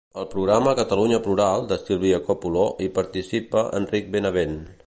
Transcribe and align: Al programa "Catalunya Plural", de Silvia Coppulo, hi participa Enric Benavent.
Al 0.19 0.25
programa 0.29 0.71
"Catalunya 0.79 1.19
Plural", 1.27 1.67
de 1.73 1.79
Silvia 1.83 2.23
Coppulo, 2.31 2.67
hi 2.87 2.91
participa 2.99 3.67
Enric 3.83 4.15
Benavent. 4.17 4.63